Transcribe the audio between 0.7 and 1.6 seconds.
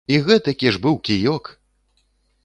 ж быў кіёк!